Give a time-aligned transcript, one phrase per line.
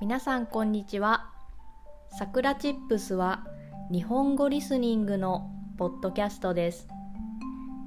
[0.00, 1.28] 皆さんこんにちは。
[2.16, 3.44] さくらチップスは
[3.90, 6.86] 日本語リスニングのポッドキャストです。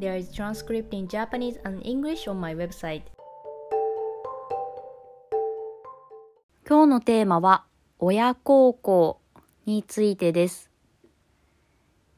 [0.00, 3.02] There is transcript in Japanese and English on my website.
[6.68, 7.66] 今日のテーマは
[8.00, 9.20] 親孝行
[9.66, 10.72] についてです。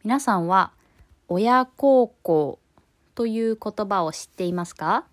[0.02, 0.72] 皆さんは
[1.28, 2.58] 親孝行
[3.14, 5.04] という言葉を知っていますか？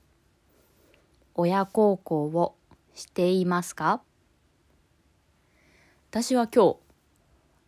[1.36, 2.56] 親孝行を
[2.94, 4.02] していますか？
[6.12, 6.78] 私は今日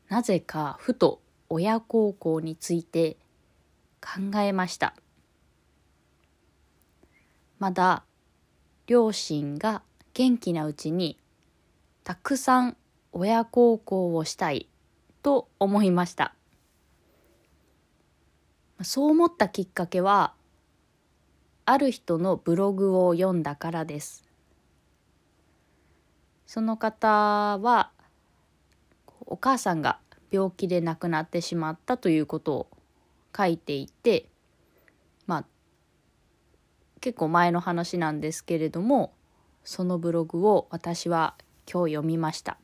[0.09, 3.15] なぜかふと親孝行について
[4.01, 4.95] 考えました。
[7.57, 8.03] まだ
[8.85, 9.81] 両親が
[10.13, 11.17] 元気なうちに
[12.03, 12.75] たくさん
[13.13, 14.67] 親孝行をしたい
[15.21, 16.35] と思いました。
[18.81, 20.33] そう思ったきっかけは
[21.63, 24.25] ある人のブログを読んだからです。
[26.45, 27.07] その方
[27.59, 27.92] は
[29.25, 29.99] お母さんが
[30.31, 32.67] 病気で亡くなってしまったということを
[33.35, 34.27] 書いていて
[35.27, 35.45] まあ
[37.01, 39.13] 結構前の話なんですけれども
[39.63, 41.35] そのブログを私は
[41.71, 42.57] 今日読みました。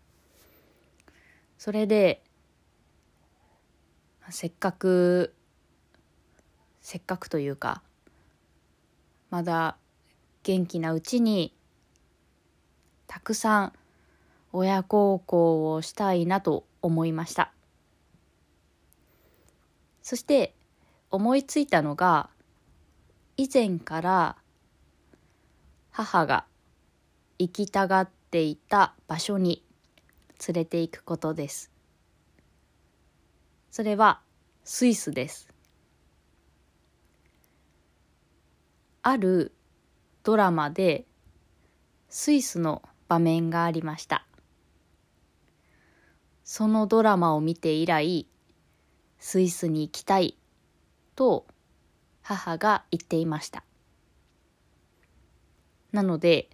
[1.58, 2.22] それで
[4.30, 5.34] せっかく
[6.82, 7.82] せっかくというか
[9.30, 9.78] まだ
[10.44, 11.54] 元気なうちに
[13.08, 13.74] たくさん
[14.52, 17.52] 親孝行をしたいなと思いました。
[20.02, 20.56] そして
[21.12, 22.30] 思いついたのが
[23.38, 24.38] 以前から
[25.92, 26.46] 母が
[27.38, 29.64] 行きたがっていた場所に
[30.48, 31.72] 連れて行くことです。
[33.72, 34.22] それは
[34.64, 35.48] スイスです。
[39.02, 39.54] ある
[40.24, 41.06] ドラマで
[42.10, 44.26] スイスの場面がありました。
[46.52, 48.26] そのドラマを見て以来
[49.20, 50.36] スイスに行きたい
[51.16, 51.46] と
[52.24, 53.64] 母が言っていました。
[55.92, 56.50] なので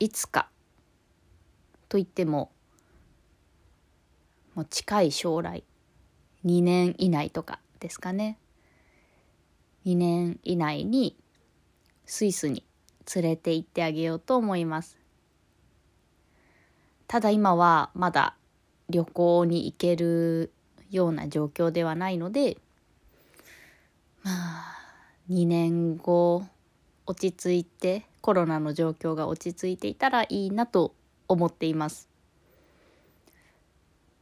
[0.00, 0.50] いつか
[1.88, 2.52] と言っても
[4.54, 5.64] もう近い将来
[6.44, 8.36] 2年以内とかですかね。
[9.86, 11.16] 2年以内に
[12.04, 12.62] スイスに
[13.14, 14.98] 連れて行ってあげようと思います。
[17.08, 18.36] ただ今はまだ
[18.88, 20.52] 旅行に行ける
[20.90, 22.58] ような状況ではないので
[24.22, 24.78] まあ
[25.30, 26.44] 2年後
[27.06, 30.94] 落ち着いてコロナの状況が落ち着いていたらいいなと
[31.28, 32.08] 思っています。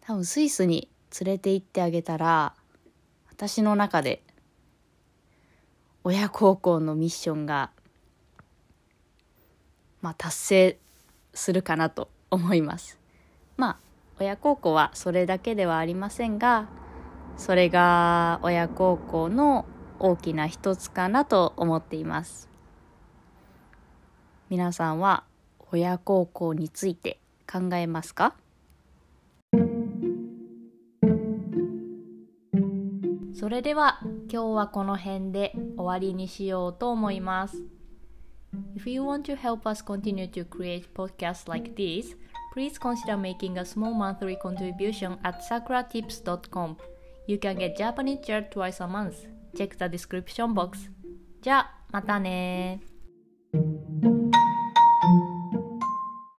[0.01, 0.89] 多分スイスに
[1.21, 2.55] 連れて行ってあげたら
[3.31, 4.23] 私の中で
[6.03, 7.71] 親孝行のミッションが
[10.01, 10.79] まあ達成
[11.35, 12.99] するかなと思います。
[13.57, 13.92] まあ
[14.23, 16.69] 親孝行はそれだけではありませんが
[17.37, 19.67] それが親孝行の
[19.99, 22.49] 大きな一つかなと思っています。
[24.49, 25.25] 皆さんは
[25.73, 27.19] 親孝行について
[27.51, 28.35] 考えますか？
[33.35, 33.99] それでは
[34.31, 37.61] 今日はこの辺で終わりにしようと思います。
[38.77, 42.17] If you want to help us continue to create podcasts like this,
[42.54, 46.78] please consider making a small monthly contribution at sakuratips.com.
[47.28, 49.28] You can get Japanese chair twice a month.
[49.56, 50.90] Check the description box.
[51.42, 52.82] じゃあ、またね